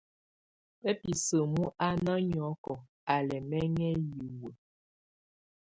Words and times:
Bab 0.81 0.99
isǝ́mu 1.13 1.63
á 1.85 1.89
ná 2.03 2.13
nyɔ́kɔ, 2.29 2.73
á 3.13 3.15
lɛ́ 3.27 3.39
ɛmɛŋɛ 3.43 3.87
hiwǝ́. 4.05 4.53